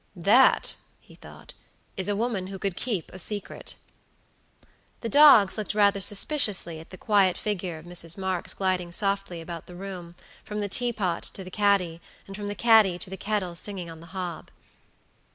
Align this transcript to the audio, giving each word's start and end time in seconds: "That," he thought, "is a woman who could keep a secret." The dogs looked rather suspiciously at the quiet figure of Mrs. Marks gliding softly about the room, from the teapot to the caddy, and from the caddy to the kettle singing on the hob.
"That," 0.15 0.73
he 0.99 1.13
thought, 1.13 1.53
"is 1.95 2.09
a 2.09 2.15
woman 2.15 2.47
who 2.47 2.57
could 2.57 2.75
keep 2.75 3.11
a 3.13 3.19
secret." 3.19 3.75
The 5.01 5.09
dogs 5.09 5.59
looked 5.59 5.75
rather 5.75 6.01
suspiciously 6.01 6.79
at 6.79 6.89
the 6.89 6.97
quiet 6.97 7.37
figure 7.37 7.77
of 7.77 7.85
Mrs. 7.85 8.17
Marks 8.17 8.55
gliding 8.55 8.91
softly 8.91 9.41
about 9.41 9.67
the 9.67 9.75
room, 9.75 10.15
from 10.43 10.59
the 10.59 10.67
teapot 10.69 11.21
to 11.35 11.43
the 11.43 11.51
caddy, 11.51 12.01
and 12.25 12.35
from 12.35 12.47
the 12.47 12.55
caddy 12.55 12.97
to 12.97 13.11
the 13.11 13.15
kettle 13.15 13.53
singing 13.55 13.91
on 13.91 13.99
the 13.99 14.07
hob. 14.07 14.49